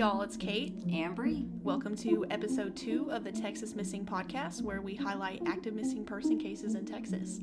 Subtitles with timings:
[0.00, 0.72] Y'all, it's Kate.
[0.90, 1.46] and Bree.
[1.62, 6.38] Welcome to episode two of the Texas Missing Podcast, where we highlight active missing person
[6.38, 7.40] cases in Texas.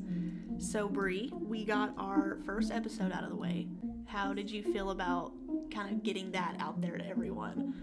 [0.58, 3.68] So, Bree, we got our first episode out of the way.
[4.06, 5.34] How did you feel about
[5.70, 7.74] kind of getting that out there to everyone?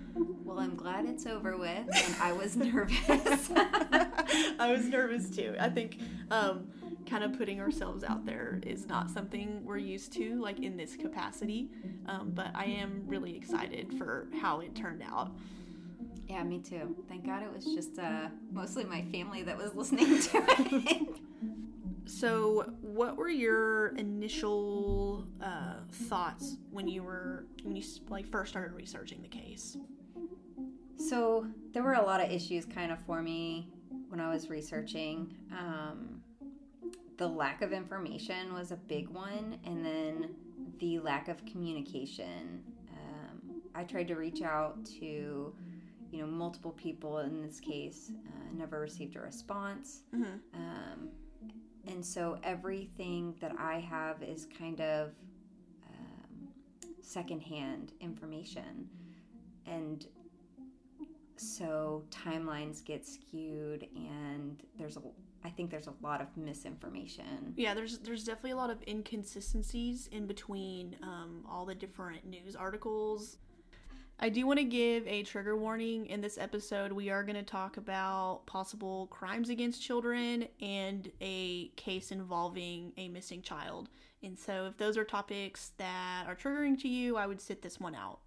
[0.43, 3.49] Well, I'm glad it's over with, and I was nervous.
[3.55, 5.55] I was nervous too.
[5.57, 6.01] I think
[6.31, 6.67] um,
[7.09, 10.95] kind of putting ourselves out there is not something we're used to, like in this
[10.95, 11.69] capacity.
[12.07, 15.31] Um, but I am really excited for how it turned out.
[16.27, 16.95] Yeah, me too.
[17.07, 21.07] Thank God it was just uh, mostly my family that was listening to it.
[22.07, 28.73] So, what were your initial uh, thoughts when you were when you like first started
[28.73, 29.77] researching the case?
[30.97, 33.67] So there were a lot of issues kind of for me
[34.09, 35.35] when I was researching.
[35.51, 36.21] Um,
[37.17, 40.35] the lack of information was a big one, and then
[40.79, 42.61] the lack of communication.
[42.91, 45.53] Um, I tried to reach out to,
[46.11, 50.01] you know, multiple people in this case, uh, never received a response.
[50.13, 50.35] Mm-hmm.
[50.53, 51.09] Um,
[51.87, 55.11] and so everything that I have is kind of
[55.87, 56.49] um,
[57.01, 58.89] secondhand information.
[59.65, 60.05] And
[61.37, 65.01] so timelines get skewed and there's a
[65.45, 67.53] I think there's a lot of misinformation.
[67.55, 72.55] Yeah, there's there's definitely a lot of inconsistencies in between um, all the different news
[72.55, 73.37] articles.
[74.19, 76.91] I do want to give a trigger warning in this episode.
[76.93, 83.09] We are going to talk about possible crimes against children and a case involving a
[83.09, 83.89] missing child.
[84.23, 87.79] And so, if those are topics that are triggering to you, I would sit this
[87.79, 88.19] one out.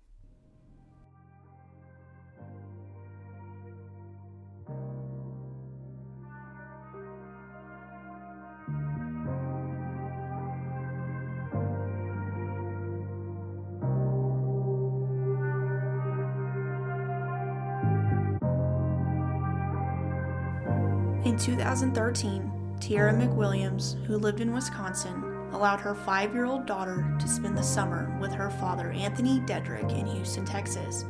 [21.38, 25.22] 2013, Tiara McWilliams, who lived in Wisconsin,
[25.52, 29.96] allowed her five year old daughter to spend the summer with her father, Anthony Deadrick,
[29.98, 31.04] in Houston, Texas.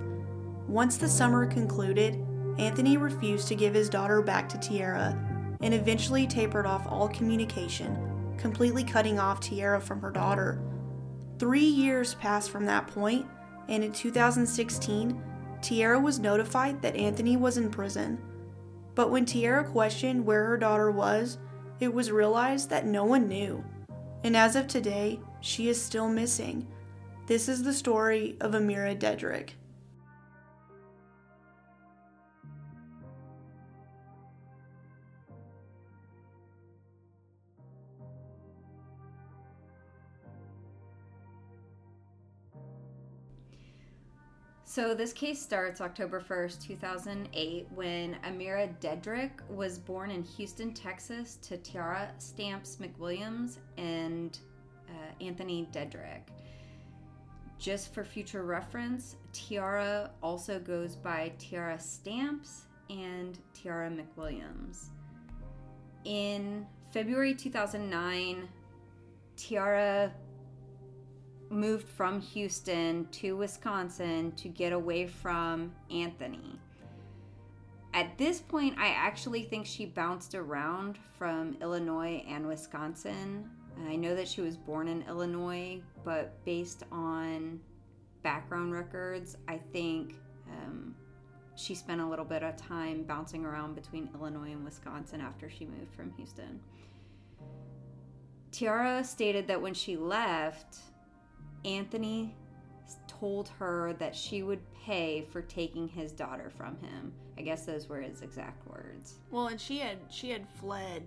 [0.66, 2.24] Once the summer concluded,
[2.58, 5.16] Anthony refused to give his daughter back to Tiara
[5.60, 7.96] and eventually tapered off all communication,
[8.36, 10.60] completely cutting off Tiara from her daughter.
[11.38, 13.26] Three years passed from that point,
[13.68, 15.22] and in 2016,
[15.62, 18.18] Tiara was notified that Anthony was in prison.
[18.98, 21.38] But when Tiara questioned where her daughter was,
[21.78, 23.64] it was realized that no one knew.
[24.24, 26.66] And as of today, she is still missing.
[27.28, 29.50] This is the story of Ameera Deadrick.
[44.70, 51.38] So this case starts October 1st, 2008, when Ameera Deadrick was born in Houston, Texas
[51.40, 54.38] to Tiara Stamps McWilliams and
[54.90, 56.20] uh, Anthony Deadrick.
[57.58, 64.88] Just for future reference, Tiara also goes by Tiara Stamps and Tiara McWilliams.
[66.04, 68.46] In February 2009,
[69.34, 70.12] Tiara
[71.50, 76.58] moved from Houston to Wisconsin to get away from Anthony.
[77.94, 83.48] At this point, I actually think she bounced around from Illinois and Wisconsin.
[83.86, 87.60] I know that she was born in Illinois, but based on
[88.22, 90.16] background records, I think
[90.50, 90.94] um,
[91.54, 95.64] she spent a little bit of time bouncing around between Illinois and Wisconsin after she
[95.64, 96.60] moved from Houston.
[98.52, 100.78] Tiara stated that when she left,
[101.64, 102.34] Anthony
[103.06, 107.12] told her that she would pay for taking his daughter from him.
[107.36, 109.18] I guess those were his exact words.
[109.30, 111.02] Well, and she had she had fled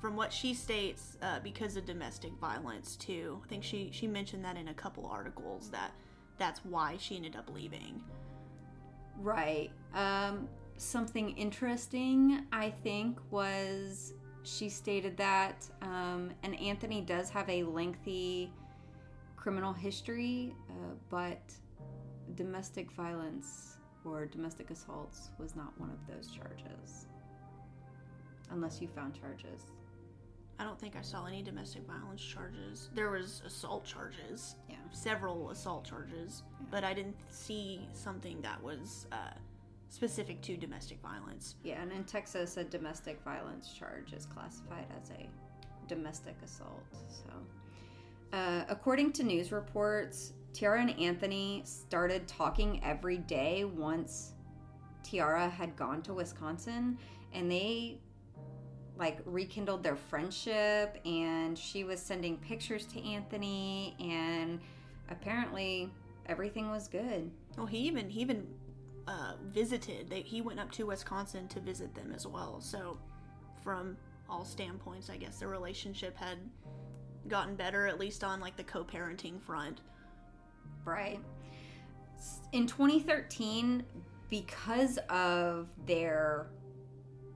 [0.00, 3.40] from what she states uh, because of domestic violence too.
[3.44, 5.92] I think she she mentioned that in a couple articles that
[6.38, 8.02] that's why she ended up leaving.
[9.18, 9.70] Right.
[9.92, 10.48] Um,
[10.78, 18.50] something interesting, I think, was she stated that, um, and Anthony does have a lengthy
[19.40, 20.72] criminal history, uh,
[21.08, 21.40] but
[22.36, 27.06] domestic violence or domestic assaults was not one of those charges.
[28.50, 29.62] Unless you found charges.
[30.58, 32.90] I don't think I saw any domestic violence charges.
[32.94, 34.56] There was assault charges.
[34.68, 34.76] Yeah.
[34.92, 36.66] Several assault charges, Yeah.
[36.70, 39.30] but I didn't see something that was uh,
[39.88, 41.54] specific to domestic violence.
[41.64, 45.28] Yeah, and in Texas, a domestic violence charge is classified as a
[45.88, 46.84] domestic assault.
[47.08, 47.30] So,
[48.32, 54.32] uh, according to news reports, Tiara and Anthony started talking every day once
[55.02, 56.98] Tiara had gone to Wisconsin,
[57.32, 58.00] and they
[58.96, 61.00] like rekindled their friendship.
[61.04, 64.60] And she was sending pictures to Anthony, and
[65.10, 65.90] apparently
[66.26, 67.30] everything was good.
[67.56, 68.46] Well, he even he even
[69.08, 70.08] uh, visited.
[70.08, 72.60] They, he went up to Wisconsin to visit them as well.
[72.60, 72.98] So,
[73.62, 73.96] from
[74.28, 76.38] all standpoints, I guess the relationship had
[77.30, 79.80] gotten better, at least on like the co-parenting front.
[80.84, 81.20] Right.
[82.52, 83.84] In 2013,
[84.28, 86.48] because of their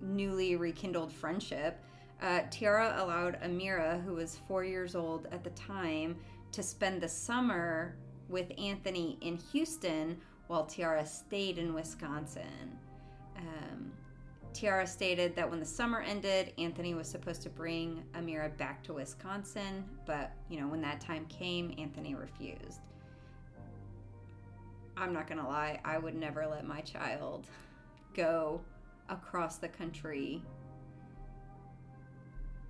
[0.01, 1.81] newly rekindled friendship,
[2.23, 6.17] uh, Tiara allowed Ameera, who was four years old at the time,
[6.53, 7.97] to spend the summer
[8.29, 12.79] with Anthony in Houston while Tiara stayed in Wisconsin.
[13.37, 13.93] Um,
[14.55, 18.95] Tiara stated that when the summer ended, Anthony was supposed to bring Ameera back to
[18.95, 22.81] Wisconsin, but you know, when that time came, Anthony refused.
[24.97, 27.49] I'm not gonna lie, I would never let my child
[28.15, 28.61] go
[29.09, 30.41] across the country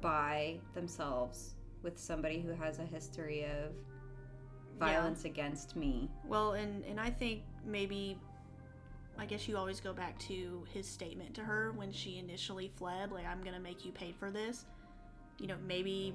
[0.00, 3.72] by themselves with somebody who has a history of
[4.78, 5.30] violence yeah.
[5.30, 6.10] against me.
[6.26, 8.18] Well, and and I think maybe
[9.18, 13.12] I guess you always go back to his statement to her when she initially fled,
[13.12, 14.64] like I'm going to make you pay for this.
[15.38, 16.14] You know, maybe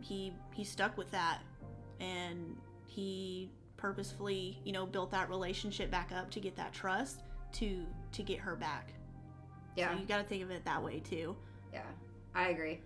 [0.00, 1.38] he he stuck with that
[2.00, 2.56] and
[2.86, 7.22] he purposefully, you know, built that relationship back up to get that trust
[7.54, 8.92] to to get her back.
[9.76, 9.92] Yeah.
[9.92, 11.36] So you got to think of it that way too.
[11.72, 11.82] Yeah.
[12.34, 12.80] I agree.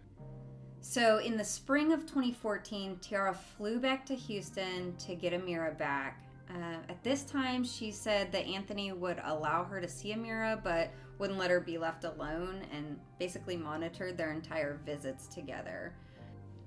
[0.83, 6.23] So, in the spring of 2014, Tiara flew back to Houston to get Ameera back.
[6.53, 10.91] Uh, at this time, she said that Anthony would allow her to see Ameera, but
[11.19, 15.95] wouldn't let her be left alone and basically monitored their entire visits together.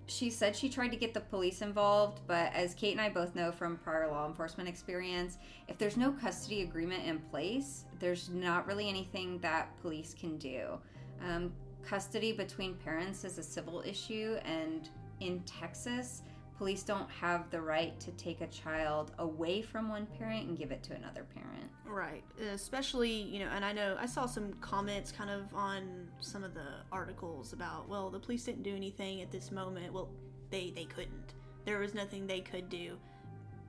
[0.06, 3.36] She said she tried to get the police involved, but as Kate and I both
[3.36, 5.38] know from prior law enforcement experience,
[5.68, 10.78] if there's no custody agreement in place, there's not really anything that police can do.
[11.26, 11.52] Um,
[11.84, 14.90] custody between parents is a civil issue, and
[15.20, 16.22] in Texas,
[16.64, 20.72] police don't have the right to take a child away from one parent and give
[20.72, 21.70] it to another parent.
[21.86, 22.24] Right.
[22.54, 26.54] Especially, you know, and I know I saw some comments kind of on some of
[26.54, 29.92] the articles about, well, the police didn't do anything at this moment.
[29.92, 30.08] Well,
[30.52, 31.34] they they couldn't.
[31.66, 32.98] There was nothing they could do.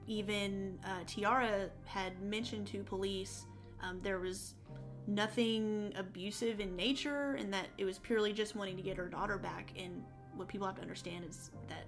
[0.06, 3.46] Even uh, Tiara had mentioned to police
[3.82, 4.54] um, there was
[5.08, 9.36] nothing abusive in nature and that it was purely just wanting to get her daughter
[9.36, 10.00] back and
[10.36, 11.86] what people have to understand is that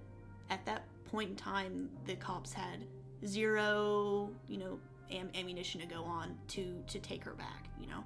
[0.50, 2.84] at that point in time the cops had
[3.24, 4.78] zero you know
[5.10, 8.04] am- ammunition to go on to to take her back you know?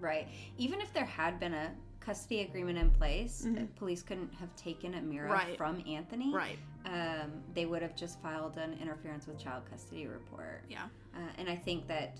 [0.00, 0.28] Right.
[0.58, 1.70] Even if there had been a
[2.00, 3.64] custody agreement in place mm-hmm.
[3.76, 5.56] police couldn't have taken ameera right.
[5.56, 6.58] from anthony right.
[6.84, 10.64] um, they would have just filed an interference with child custody report.
[10.68, 10.84] Yeah.
[11.14, 12.18] Uh, and i think that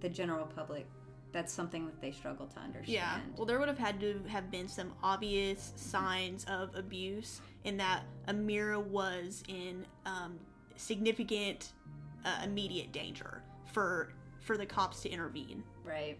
[0.00, 0.86] the general public
[1.34, 2.88] that's something that they struggle to understand.
[2.88, 3.18] Yeah.
[3.36, 8.04] Well, there would have had to have been some obvious signs of abuse in that
[8.28, 10.38] Ameera was in um,
[10.76, 11.72] significant,
[12.24, 15.62] uh, immediate danger for for the cops to intervene.
[15.84, 16.18] Right.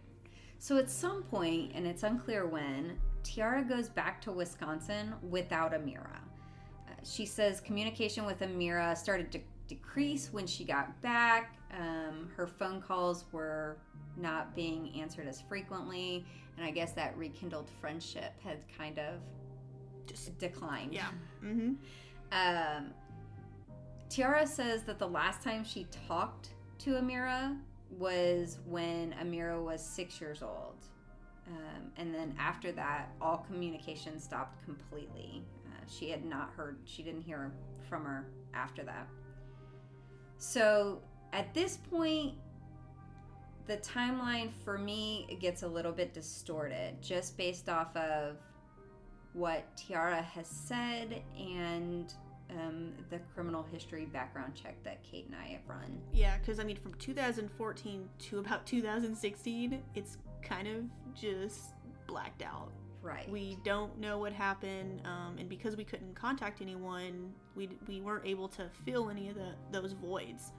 [0.58, 6.16] So at some point, and it's unclear when, Tiara goes back to Wisconsin without Ameera.
[6.88, 11.56] Uh, she says communication with Ameera started to decrease when she got back.
[11.78, 13.76] Um, her phone calls were
[14.16, 16.24] not being answered as frequently,
[16.56, 19.20] and I guess that rekindled friendship had kind of
[20.06, 20.92] just declined.
[20.92, 21.08] Yeah.
[21.44, 21.74] Mm-hmm.
[22.32, 22.94] Um,
[24.08, 27.54] Tiara says that the last time she talked to Ameera
[27.90, 30.76] was when Ameera was six years old.
[31.46, 35.42] Um, and then after that, all communication stopped completely.
[35.66, 37.52] Uh, she had not heard, she didn't hear
[37.88, 39.06] from her after that.
[40.44, 41.00] So
[41.32, 42.34] at this point,
[43.66, 48.36] the timeline for me gets a little bit distorted just based off of
[49.32, 52.12] what Tiara has said and
[52.50, 55.98] um, the criminal history background check that Kate and I have run.
[56.12, 60.84] Yeah, because I mean, from 2014 to about 2016, it's kind of
[61.14, 61.72] just
[62.06, 62.70] blacked out.
[63.04, 63.28] Right.
[63.30, 68.24] We don't know what happened, um, and because we couldn't contact anyone, we we weren't
[68.24, 70.52] able to fill any of the those voids.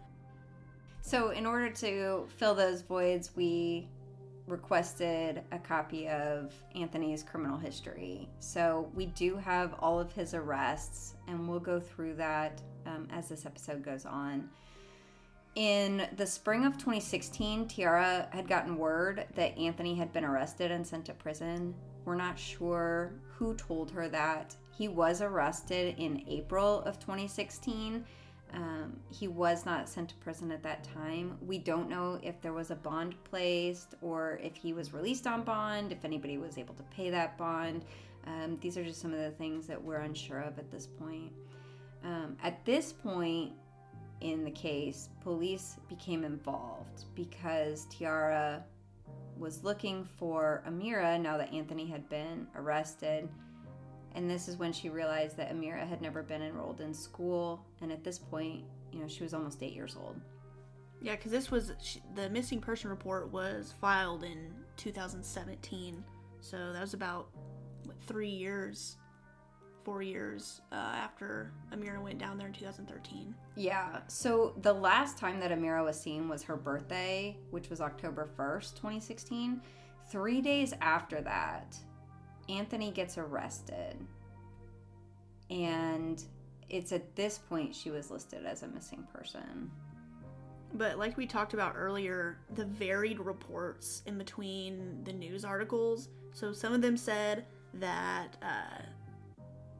[1.02, 3.88] So, in order to fill those voids, we
[4.48, 8.30] requested a copy of Anthony's criminal history.
[8.40, 13.28] So, we do have all of his arrests, and we'll go through that um, as
[13.28, 14.50] this episode goes on.
[15.56, 20.86] In the spring of 2016, Tiara had gotten word that Anthony had been arrested and
[20.86, 21.74] sent to prison.
[22.06, 24.56] We're not sure who told her that.
[24.78, 28.06] He was arrested in April of 2016
[28.54, 31.38] Um, he was not sent to prison at that time.
[31.42, 35.44] We don't know if there was a bond placed or if he was released on
[35.44, 37.84] bond, if anybody was able to pay that bond.
[38.28, 41.34] Um, these are just some of the things that we're unsure of at this point.
[42.04, 43.52] Um, at this point
[44.22, 48.64] in the case, police became involved because Tiara
[49.38, 53.28] was looking for Ameera now that Anthony had been arrested.
[54.14, 57.66] And this is when she realized that Ameera had never been enrolled in school.
[57.82, 60.20] And at this point, you know, she was almost eight years old.
[61.02, 61.74] Yeah, because this was
[62.16, 66.04] the missing person report was filed in 2017.
[66.40, 67.30] So that was about
[67.84, 68.98] what, three years,
[69.86, 73.34] four years uh, after Ameera went down there in 2013.
[73.56, 74.00] Yeah.
[74.08, 78.76] So the last time that Ameera was seen was her birthday, which was October 1st,
[78.76, 79.62] 2016.
[80.10, 81.78] Three days after that,
[82.50, 83.96] Anthony gets arrested.
[85.52, 86.22] And
[86.68, 89.72] it's at this point she was listed as a missing person.
[90.74, 96.10] But like we talked about earlier, the varied reports in between the news articles.
[96.34, 98.82] So some of them said that uh,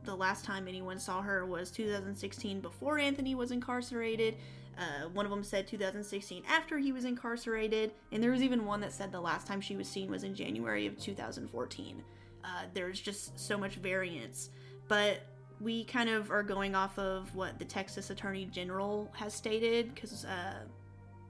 [0.06, 4.36] the last time anyone saw her was 2016 before Anthony was incarcerated.
[4.78, 7.92] Uh, one of them said 2016 after he was incarcerated.
[8.12, 10.36] And there was even one that said the last time she was seen was in
[10.36, 12.04] January of 2014.
[12.44, 14.50] Uh, there's just so much variance.
[14.88, 15.22] But
[15.62, 20.26] we kind of are going off of what the Texas Attorney General has stated because
[20.26, 20.60] uh,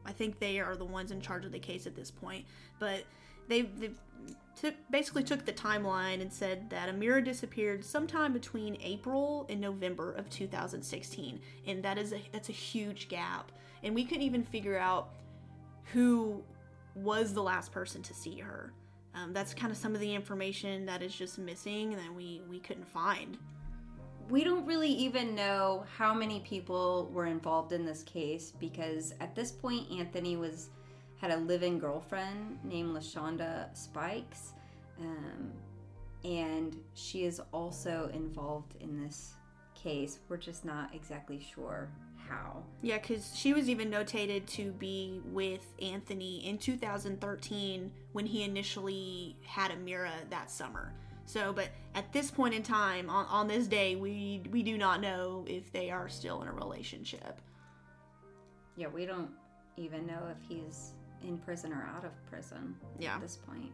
[0.06, 2.46] I think they are the ones in charge of the case at this point.
[2.80, 3.04] But
[3.48, 3.92] they, they
[4.56, 10.14] took basically took the timeline and said that Ameera disappeared sometime between April and November
[10.14, 13.52] of 2016, and that is a that's a huge gap.
[13.84, 15.10] And we couldn't even figure out
[15.94, 16.44] who
[16.96, 18.74] was the last person to see her.
[19.14, 22.60] Um, that's kind of some of the information that is just missing that we we
[22.60, 23.38] couldn't find
[24.30, 29.36] we don't really even know how many people were involved in this case because at
[29.36, 30.70] this point Anthony was
[31.26, 34.54] had a living girlfriend named Lashonda Spikes,
[35.00, 35.52] um,
[36.24, 39.34] and she is also involved in this
[39.74, 40.20] case.
[40.30, 41.90] We're just not exactly sure
[42.30, 42.62] how.
[42.84, 49.36] Yeah, because she was even notated to be with Anthony in 2013 when he initially
[49.44, 50.94] had Ameera that summer.
[51.26, 55.02] So, but at this point in time, on, on this day, we we do not
[55.02, 57.42] know if they are still in a relationship.
[58.78, 59.32] Yeah, we don't
[59.76, 60.94] even know if he's
[61.26, 63.16] in prison or out of prison Yeah.
[63.16, 63.72] at this point.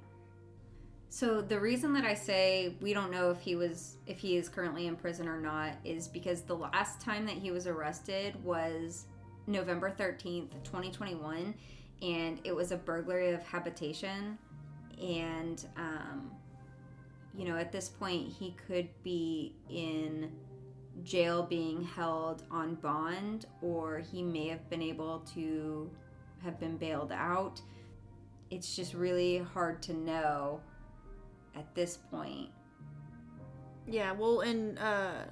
[1.09, 4.47] So the reason that I say we don't know if he was if he is
[4.47, 9.05] currently in prison or not is because the last time that he was arrested was
[9.47, 11.53] November 13th, 2021
[12.01, 14.37] and it was a burglary of habitation
[15.01, 16.31] and um
[17.37, 20.31] you know at this point he could be in
[21.03, 25.89] jail being held on bond or he may have been able to
[26.43, 27.61] have been bailed out.
[28.49, 30.61] It's just really hard to know
[31.55, 32.49] at this point.
[33.87, 35.25] Yeah, well, and uh,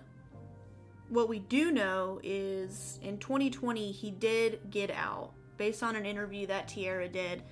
[1.09, 6.47] what we do know is in 2020 he did get out based on an interview
[6.47, 7.43] that Tiara did.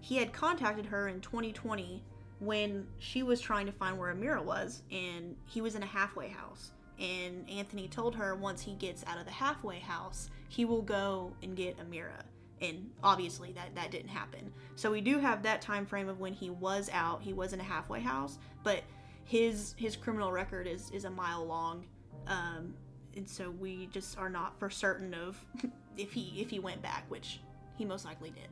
[0.00, 2.02] He had contacted her in 2020
[2.38, 6.28] when she was trying to find where Ameera was, and he was in a halfway
[6.28, 6.70] house.
[6.98, 11.32] And Anthony told her once he gets out of the halfway house, he will go
[11.42, 12.22] and get Ameera.
[12.60, 14.52] And obviously that that didn't happen.
[14.76, 17.22] So we do have that time frame of when he was out.
[17.22, 18.82] He was in a halfway house, but
[19.24, 21.84] his his criminal record is is a mile long.
[22.26, 22.74] Um,
[23.16, 25.44] and so we just are not for certain of
[25.96, 27.40] if he if he went back, which
[27.76, 28.48] he most likely did.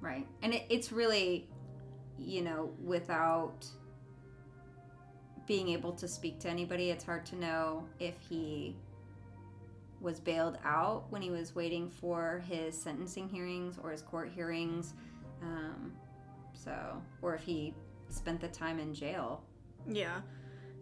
[0.00, 0.26] Right.
[0.42, 1.46] And it, it's really,
[2.18, 3.66] you know, without
[5.46, 8.74] being able to speak to anybody, it's hard to know if he
[10.00, 14.94] was bailed out when he was waiting for his sentencing hearings or his court hearings.
[15.42, 15.92] Um,
[16.52, 17.74] so, or if he
[18.08, 19.42] spent the time in jail.
[19.88, 20.20] Yeah.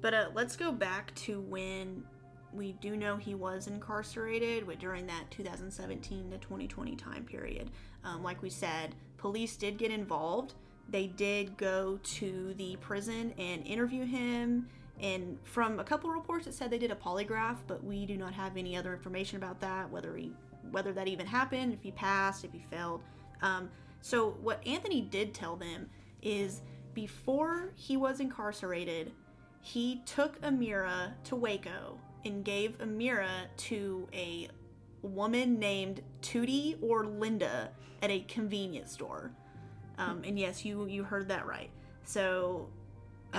[0.00, 2.04] But uh, let's go back to when
[2.52, 7.70] we do know he was incarcerated during that 2017 to 2020 time period.
[8.04, 10.54] Um, like we said, police did get involved.
[10.88, 14.68] They did go to the prison and interview him.
[15.00, 18.32] And from a couple reports, it said they did a polygraph, but we do not
[18.32, 19.90] have any other information about that.
[19.90, 20.32] Whether he,
[20.70, 23.02] whether that even happened, if he passed, if he failed.
[23.42, 25.88] Um, so what Anthony did tell them
[26.22, 26.62] is
[26.94, 29.12] before he was incarcerated,
[29.60, 34.48] he took Ameera to Waco and gave Ameera to a
[35.02, 37.70] woman named Tootie or Linda
[38.02, 39.30] at a convenience store.
[39.96, 41.70] Um, and yes, you you heard that right.
[42.04, 42.68] So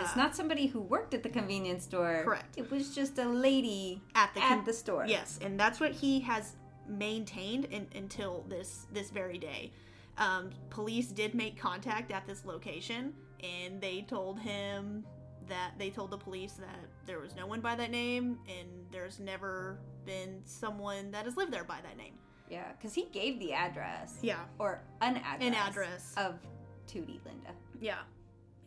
[0.02, 2.22] It's not somebody who worked at the convenience store.
[2.24, 2.58] Correct.
[2.58, 5.06] It was just a lady at the at con- the store.
[5.08, 6.56] Yes, and that's what he has
[6.88, 9.72] maintained in, until this this very day.
[10.18, 15.06] Um, police did make contact at this location, and they told him
[15.48, 19.20] that they told the police that there was no one by that name, and there's
[19.20, 22.14] never been someone that has lived there by that name.
[22.50, 24.18] Yeah, because he gave the address.
[24.22, 25.48] Yeah, Or an address.
[25.48, 26.14] an address.
[26.18, 26.40] Of
[26.88, 27.54] Tootie Linda.
[27.80, 28.00] Yeah,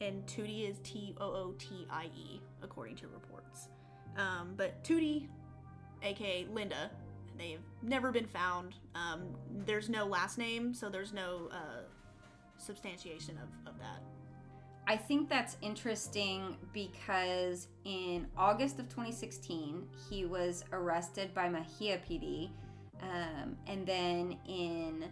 [0.02, 3.68] and Tootie is T O O T I E according to reports.
[4.16, 5.28] Um, but Tootie,
[6.02, 6.90] aka Linda,
[7.38, 8.74] they've never been found.
[8.94, 9.22] Um,
[9.64, 11.82] there's no last name, so there's no uh,
[12.58, 14.02] substantiation of, of that.
[14.86, 22.50] I think that's interesting because in August of 2016, he was arrested by Mexia PD.
[23.00, 25.04] Um, and then in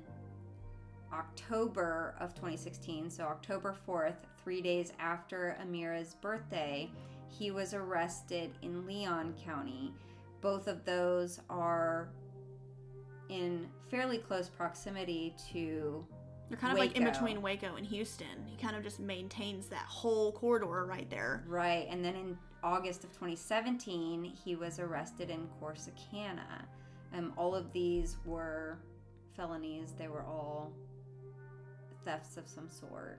[1.13, 6.91] October of 2016, so October 4th, three days after Ameera's birthday,
[7.29, 9.93] he was arrested in Leon County.
[10.41, 12.09] Both of those are
[13.29, 16.05] in fairly close proximity to
[16.49, 18.45] They're kind of like in between Waco and Houston.
[18.47, 21.45] He kind of just maintains that whole corridor right there.
[21.47, 26.65] Right, and then in August of 2017, he was arrested in Corsicana.
[27.15, 28.79] Um, all of these were
[29.37, 29.95] felonies.
[29.97, 30.73] They were all
[32.05, 33.19] thefts of some sort.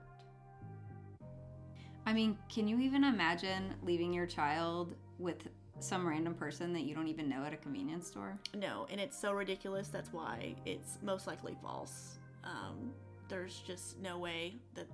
[2.04, 5.48] I mean, can you even imagine leaving your child with
[5.78, 8.38] some random person that you don't even know at a convenience store?
[8.54, 9.88] No, and it's so ridiculous.
[9.88, 12.18] That's why it's most likely false.
[12.44, 12.92] Um,
[13.28, 14.86] there's just no way that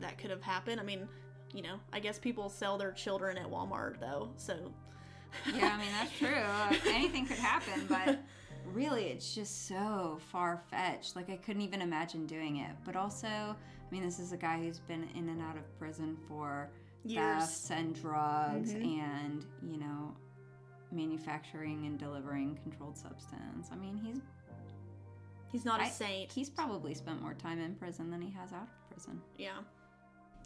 [0.00, 0.80] that could have happened.
[0.80, 1.08] I mean,
[1.52, 4.72] you know, I guess people sell their children at Walmart though, so
[5.54, 6.90] Yeah, I mean, that's true.
[6.92, 8.18] Anything could happen, but
[8.72, 11.16] really, it's just so far fetched.
[11.16, 12.72] Like, I couldn't even imagine doing it.
[12.84, 13.56] But also, I
[13.90, 16.70] mean, this is a guy who's been in and out of prison for
[17.04, 17.22] Years.
[17.42, 18.98] thefts and drugs Mhm.
[19.00, 20.14] and, you know,
[20.92, 23.68] manufacturing and delivering controlled substance.
[23.72, 24.20] I mean, he's
[25.50, 26.30] he's not a I- saint.
[26.30, 29.20] he's probably spent more time in prison than he has out of prison.
[29.38, 29.58] yeah.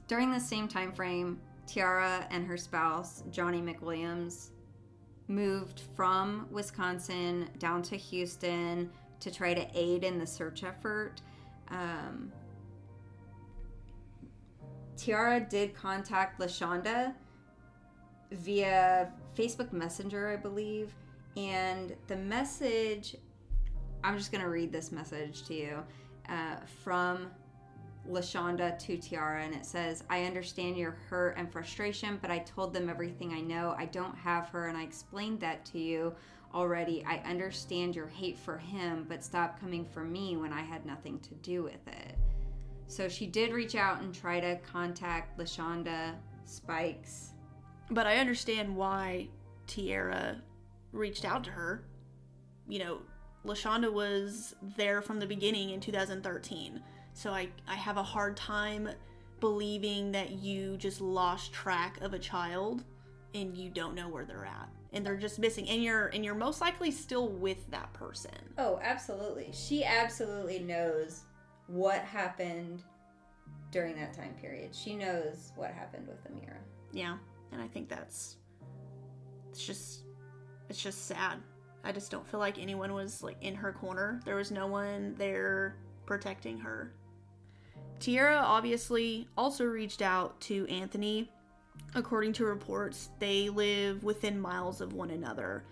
[0.08, 4.50] During the same time frame, Tiara and her spouse, Johnny McWilliams,
[5.32, 8.90] moved from Wisconsin down to Houston
[9.20, 11.20] to try to aid in the search effort.
[11.68, 12.32] Um,
[14.96, 17.14] Tiara did contact LaShonda
[18.30, 20.94] via Facebook Messenger, I believe,
[21.36, 23.16] and the message
[24.04, 25.82] I'm just going to read this message to you
[26.28, 27.30] uh, from
[28.10, 32.74] LaShonda to Tiara, and it says, I understand your hurt and frustration, but I told
[32.74, 33.74] them everything I know.
[33.78, 36.14] I don't have her, and I explained that to you
[36.52, 37.04] already.
[37.06, 41.20] I understand your hate for him, but stop coming for me when I had nothing
[41.20, 42.16] to do with it.
[42.88, 47.30] So she did reach out and try to contact LaShonda Spikes.
[47.90, 49.28] But I understand why
[49.66, 50.42] Tiara
[50.92, 51.84] reached out to her.
[52.68, 52.98] You know,
[53.46, 56.82] LaShonda was there from the beginning in 2013.
[57.14, 58.88] So I, I have a hard time
[59.40, 62.84] believing that you just lost track of a child
[63.34, 64.68] and you don't know where they're at.
[64.92, 68.30] And they're just missing and you're and you're most likely still with that person.
[68.58, 69.50] Oh, absolutely.
[69.52, 71.22] She absolutely knows
[71.66, 72.82] what happened
[73.70, 74.74] during that time period.
[74.74, 76.58] She knows what happened with Ameera.
[76.92, 77.16] Yeah.
[77.52, 78.36] And I think that's
[79.50, 80.04] it's just
[80.68, 81.38] it's just sad.
[81.84, 84.20] I just don't feel like anyone was like in her corner.
[84.24, 86.94] There was no one there protecting her.
[88.02, 91.30] Tiara obviously also reached out to Anthony.
[91.94, 95.64] According to reports, they live within miles of one another.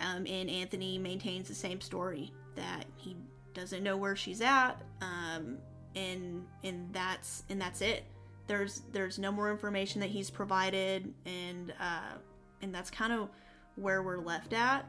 [0.00, 3.16] Um, and Anthony maintains the same story that he
[3.54, 5.56] doesn't know where she's at, um,
[5.94, 8.04] and and that's and that's it.
[8.46, 12.16] There's there's no more information that he's provided, and uh,
[12.62, 13.28] and that's kind of
[13.76, 14.84] where we're left at.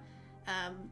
[0.47, 0.89] Um,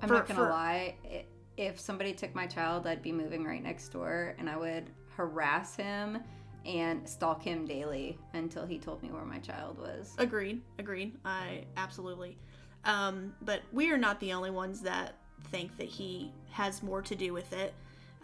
[0.00, 0.94] I'm For- not gonna for- lie.
[1.04, 1.24] i-
[1.58, 5.74] If somebody took my child, I'd be moving right next door, and I would harass
[5.74, 6.18] him
[6.64, 10.14] and stalk him daily until he told me where my child was.
[10.18, 10.62] Agreed.
[10.78, 11.18] Agreed.
[11.24, 12.38] I absolutely.
[12.84, 15.16] Um, but we are not the only ones that
[15.50, 17.74] think that he has more to do with it.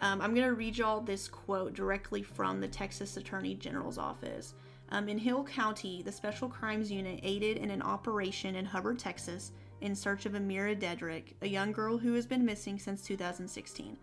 [0.01, 4.53] Um, I'm going to read y'all this quote directly from the Texas Attorney General's office.
[4.89, 9.51] Um, in Hill County, the Special Crimes Unit aided in an operation in Hubbard, Texas,
[9.81, 13.97] in search of Ameera Deadrick, a young girl who has been missing since 2016.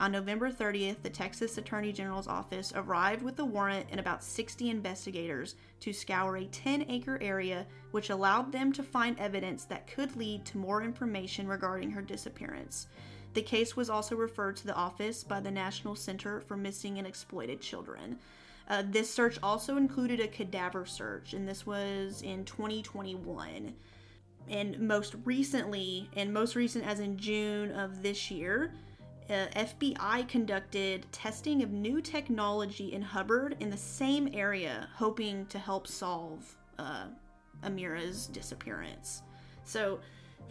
[0.00, 4.70] On November 30th, the Texas Attorney General's office arrived with a warrant and about 60
[4.70, 10.14] investigators to scour a 10 acre area, which allowed them to find evidence that could
[10.14, 12.86] lead to more information regarding her disappearance.
[13.34, 17.06] The case was also referred to the office by the National Center for Missing and
[17.06, 18.18] Exploited Children.
[18.68, 23.74] Uh, this search also included a cadaver search, and this was in 2021.
[24.50, 28.72] And most recently, and most recent as in June of this year,
[29.28, 35.58] uh, FBI conducted testing of new technology in Hubbard in the same area, hoping to
[35.58, 37.08] help solve uh,
[37.62, 39.22] Ameera's disappearance.
[39.64, 40.00] So,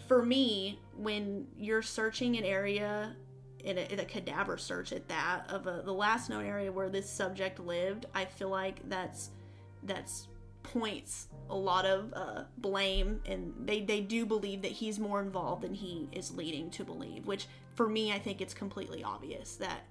[0.07, 3.15] for me, when you're searching an area,
[3.63, 6.89] in a, in a cadaver search at that of a, the last known area where
[6.89, 9.31] this subject lived, I feel like that's
[9.83, 10.27] that's
[10.73, 15.63] points a lot of uh, blame, and they they do believe that he's more involved
[15.63, 17.25] than he is leading to believe.
[17.25, 19.85] Which for me, I think it's completely obvious that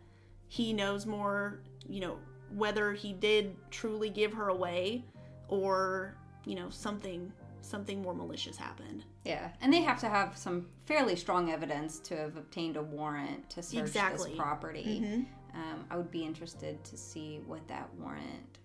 [0.49, 1.61] he knows more.
[1.89, 2.19] You know
[2.55, 5.05] whether he did truly give her away,
[5.49, 9.05] or you know something something more malicious happened.
[9.25, 13.49] Yeah, and they have to have some fairly strong evidence to have obtained a warrant
[13.51, 14.31] to search Exactly.
[14.31, 15.01] this property.
[15.03, 15.23] Mm-hmm.
[15.55, 18.56] Um, I would be interested to see what that warrant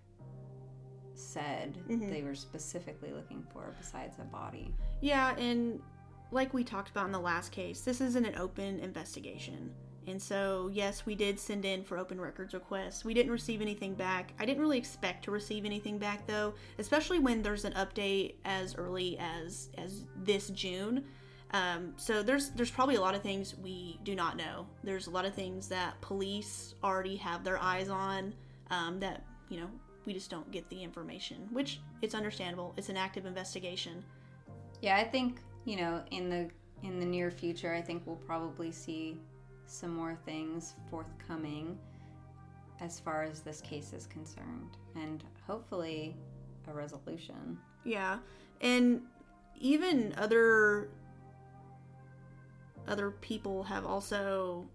[1.22, 2.10] said Mhm.
[2.10, 4.74] they were specifically looking for besides a body.
[5.00, 5.80] Yeah, and
[6.30, 9.74] like we talked about in the last case, this isn't an open investigation.
[10.06, 13.04] And so, yes, we did send in for open records requests.
[13.04, 14.32] We didn't receive anything back.
[14.38, 18.74] I didn't really expect to receive anything back though, especially when there's an update as
[18.74, 21.04] early as as this June.
[21.52, 24.66] Um, so there's there's probably a lot of things we do not know.
[24.82, 28.34] There's a lot of things that police already have their eyes on
[28.70, 29.70] um, that you know
[30.06, 32.74] we just don't get the information, which it's understandable.
[32.76, 34.04] It's an active investigation.
[34.80, 36.50] Yeah, I think you know in the
[36.82, 39.20] in the near future, I think we'll probably see
[39.66, 41.78] some more things forthcoming
[42.80, 46.16] as far as this case is concerned, and hopefully
[46.68, 47.58] a resolution.
[47.84, 48.18] Yeah,
[48.60, 49.02] and
[49.60, 50.88] even other
[52.88, 54.66] other people have also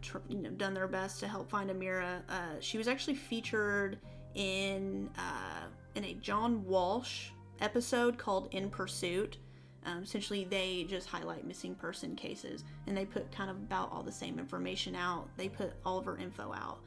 [0.00, 2.22] tr- you know, done their best to help find Ameera.
[2.28, 3.98] Uh, she was actually featured
[4.34, 9.38] in uh, in a John Walsh episode called In Pursuit.
[9.86, 14.02] Um, essentially, they just highlight missing person cases, and they put kind of about all
[14.02, 15.28] the same information out.
[15.36, 16.80] They put all of her info out,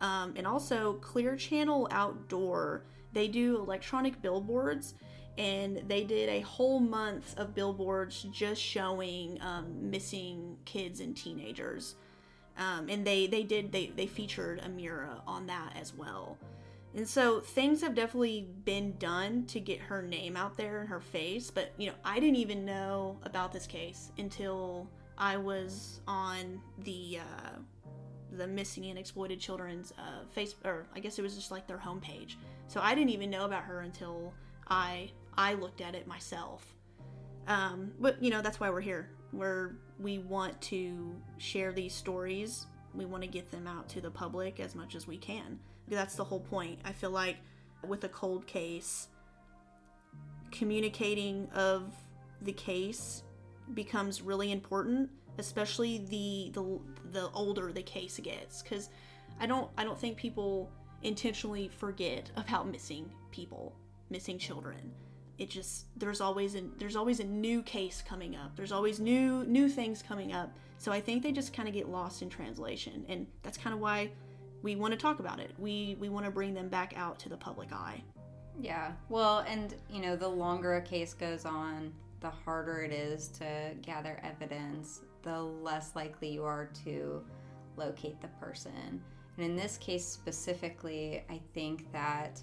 [0.00, 2.84] um, and also Clear Channel Outdoor.
[3.12, 4.94] They do electronic billboards,
[5.38, 11.94] and they did a whole month of billboards just showing um, missing kids and teenagers.
[12.58, 16.36] Um, and they they did they they featured Ameera on that as well.
[16.94, 21.00] And so things have definitely been done to get her name out there and her
[21.00, 26.60] face, but you know, I didn't even know about this case until I was on
[26.78, 27.58] the uh,
[28.32, 31.78] the missing and exploited children's uh, face, or I guess it was just like their
[31.78, 32.34] homepage.
[32.66, 34.32] So I didn't even know about her until
[34.68, 36.74] I I looked at it myself.
[37.46, 39.10] Um, but you know, that's why we're here.
[39.32, 42.66] We're we want to share these stories.
[42.94, 45.60] We want to get them out to the public as much as we can.
[45.90, 46.78] That's the whole point.
[46.84, 47.36] I feel like
[47.86, 49.08] with a cold case,
[50.50, 51.92] communicating of
[52.42, 53.22] the case
[53.74, 56.80] becomes really important, especially the the,
[57.12, 58.88] the older the case gets cuz
[59.38, 60.70] I don't I don't think people
[61.02, 63.74] intentionally forget about missing people,
[64.10, 64.92] missing children.
[65.38, 68.56] It just there's always a there's always a new case coming up.
[68.56, 70.52] There's always new new things coming up.
[70.78, 73.80] So I think they just kind of get lost in translation and that's kind of
[73.80, 74.10] why
[74.62, 75.52] we want to talk about it.
[75.58, 78.02] We we want to bring them back out to the public eye.
[78.58, 78.92] Yeah.
[79.08, 83.72] Well, and you know, the longer a case goes on, the harder it is to
[83.82, 87.24] gather evidence, the less likely you are to
[87.76, 89.02] locate the person.
[89.36, 92.40] And in this case specifically, I think that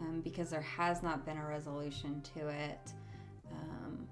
[0.00, 2.92] um, because there has not been a resolution to it,
[3.52, 4.08] um,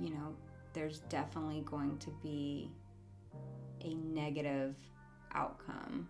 [0.00, 0.36] you know,
[0.72, 2.70] there's definitely going to be
[3.80, 4.76] a negative
[5.32, 6.08] outcome.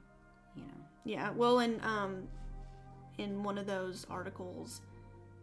[1.04, 2.28] Yeah, well, in um,
[3.18, 4.80] in one of those articles,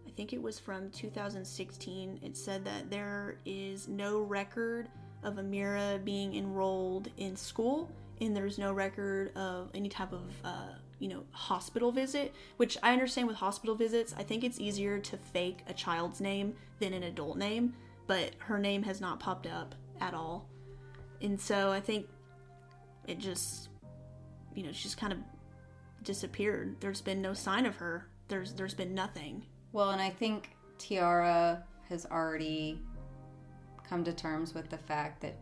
[0.08, 2.19] I think it was from 2016.
[2.24, 4.89] It said that there is no record
[5.24, 10.74] of Ameera being enrolled in school, and there's no record of any type of uh,
[11.00, 12.34] you know hospital visit.
[12.58, 16.56] Which I understand with hospital visits, I think it's easier to fake a child's name
[16.80, 17.76] than an adult name,
[18.08, 20.47] but her name has not popped up at all,
[21.21, 22.08] and so I think
[23.08, 23.69] it just
[24.56, 25.19] you know she's kind of
[26.03, 26.77] disappeared.
[26.79, 28.07] There's been no sign of her.
[28.27, 29.45] There's there's been nothing.
[29.73, 32.79] Well, and I think Tiara has already
[33.87, 35.35] come to terms with the fact that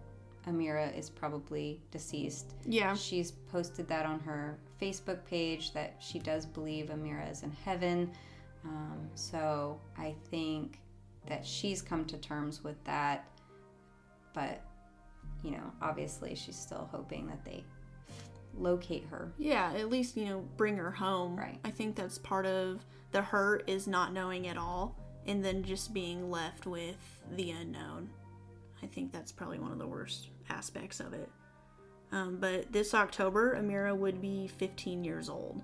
[0.47, 2.53] Ameera is probably deceased.
[2.65, 2.95] Yeah.
[2.95, 8.11] She's posted that on her Facebook page that she does believe Ameera is in heaven.
[8.65, 10.79] Um, so I think
[11.27, 13.25] that she's come to terms with that.
[14.33, 14.61] But,
[15.43, 17.63] you know, obviously she's still hoping that they
[18.57, 19.31] locate her.
[19.37, 21.37] Yeah, at least, you know, bring her home.
[21.37, 21.59] Right.
[21.63, 25.93] I think that's part of the hurt is not knowing at all and then just
[25.93, 28.09] being left with the unknown.
[28.81, 31.29] I think that's probably one of the worst aspects of it.
[32.11, 35.61] Um, but this October, Ameera would be 15 years old.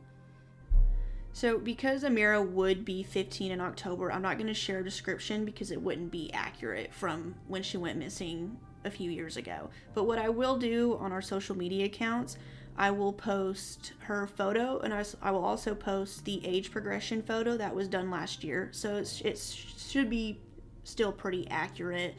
[1.34, 5.44] So, because Ameera would be 15 in October, I'm not going to share a description
[5.44, 9.70] because it wouldn't be accurate from when she went missing a few years ago.
[9.94, 12.38] But what I will do on our social media accounts,
[12.78, 17.74] I will post her photo and I will also post the age progression photo that
[17.74, 18.70] was done last year.
[18.72, 19.38] So it
[19.78, 20.40] should be
[20.84, 22.16] still pretty accurate.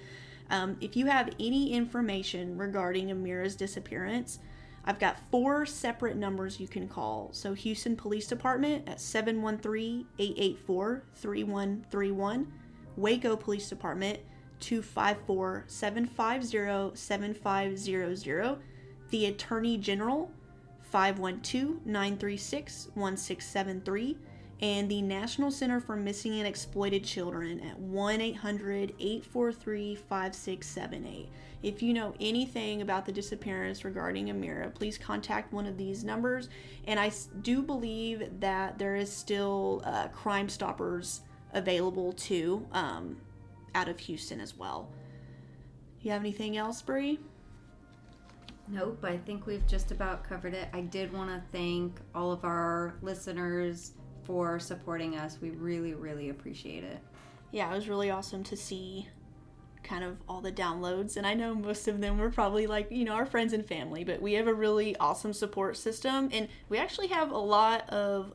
[0.50, 4.38] Um, if you have any information regarding Ameera's disappearance,
[4.84, 7.30] I've got four separate numbers you can call.
[7.32, 12.52] So, Houston Police Department at 713 884 3131,
[12.96, 14.20] Waco Police Department
[14.60, 18.58] 254 750 7500,
[19.10, 20.30] the Attorney General
[20.90, 24.16] 512 936 1673,
[24.62, 31.28] and the National Center for Missing and Exploited Children at 1 800 843 5678.
[31.62, 36.48] If you know anything about the disappearance regarding Ameera, please contact one of these numbers.
[36.86, 37.10] And I
[37.42, 41.22] do believe that there is still uh, Crime Stoppers
[41.52, 43.16] available too um,
[43.74, 44.88] out of Houston as well.
[46.00, 47.18] You have anything else, Bree?
[48.68, 50.68] Nope, I think we've just about covered it.
[50.72, 53.92] I did want to thank all of our listeners
[54.24, 55.38] for supporting us.
[55.40, 56.98] We really, really appreciate it.
[57.52, 59.08] yeah, it was really awesome to see
[59.84, 61.16] kind of all the downloads.
[61.16, 64.02] And I know most of them were probably like, you know, our friends and family,
[64.02, 66.28] but we have a really awesome support system.
[66.32, 68.32] And we actually have a lot of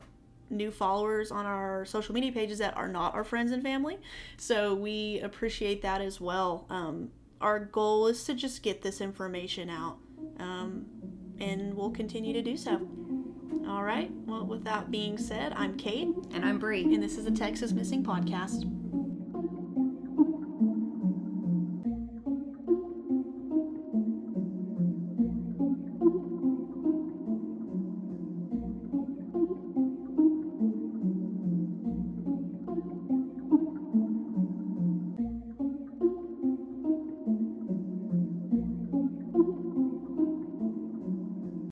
[0.48, 3.98] new followers on our social media pages that are not our friends and family.
[4.38, 6.66] So we appreciate that as well.
[6.70, 9.98] Um, our goal is to just get this information out.
[10.38, 10.86] Um,
[11.40, 12.80] and we'll continue to do so.
[13.68, 14.10] All right.
[14.26, 16.82] Well, with that being said, I'm Kate, And I'm Bree.
[16.94, 18.64] and this is the Texas Missing Podcast.